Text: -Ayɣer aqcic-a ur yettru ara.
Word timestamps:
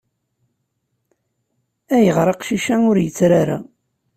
-Ayɣer 1.95 2.27
aqcic-a 2.33 2.75
ur 2.89 2.97
yettru 2.99 3.33
ara. 3.41 3.57